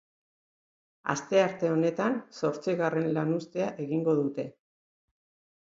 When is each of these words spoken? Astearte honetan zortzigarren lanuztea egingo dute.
Astearte 1.13 1.69
honetan 1.73 2.17
zortzigarren 2.41 3.13
lanuztea 3.19 3.69
egingo 3.87 4.17
dute. 4.23 4.51